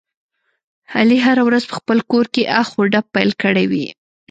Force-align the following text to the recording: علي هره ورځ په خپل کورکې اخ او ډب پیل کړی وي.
علي 0.95 1.17
هره 1.25 1.43
ورځ 1.47 1.63
په 1.69 1.75
خپل 1.79 1.97
کورکې 2.11 2.43
اخ 2.61 2.67
او 2.77 2.83
ډب 2.91 3.05
پیل 3.15 3.29
کړی 3.43 3.65
وي. 3.71 3.87